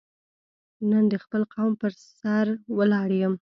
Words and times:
نن 0.89 1.03
د 1.11 1.15
خپل 1.23 1.41
قوم 1.53 1.71
په 1.81 1.87
سر 2.21 2.47
ولاړ 2.77 3.09
یم. 3.21 3.33